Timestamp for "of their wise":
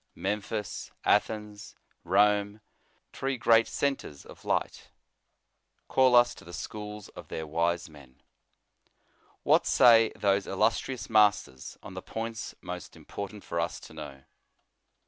7.09-7.87